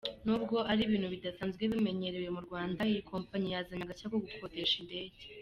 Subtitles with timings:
[0.25, 5.17] Nubwo ari ibintu bidasanzwe bimenyerewe mu Rwanda, iyi kompanyi yazanye agashya ko gukodesha indege.